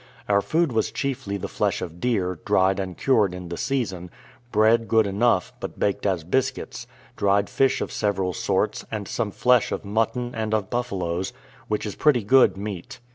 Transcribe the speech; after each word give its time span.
Our 0.27 0.41
food 0.41 0.71
was 0.71 0.91
chiefly 0.91 1.37
the 1.37 1.47
flesh 1.47 1.79
of 1.79 1.99
deer, 1.99 2.39
dried 2.43 2.79
and 2.79 2.97
cured 2.97 3.35
in 3.35 3.49
the 3.49 3.55
season; 3.55 4.09
bread 4.51 4.87
good 4.87 5.05
enough, 5.05 5.53
but 5.59 5.77
baked 5.79 6.07
as 6.07 6.23
biscuits; 6.23 6.87
dried 7.15 7.51
fish 7.51 7.81
of 7.81 7.91
several 7.91 8.33
sorts, 8.33 8.83
and 8.89 9.07
some 9.07 9.29
flesh 9.29 9.71
of 9.71 9.85
mutton, 9.85 10.33
and 10.33 10.55
of 10.55 10.71
buffaloes, 10.71 11.33
which 11.67 11.85
is 11.85 11.93
pretty 11.93 12.23
good 12.23 12.57
meat. 12.57 12.99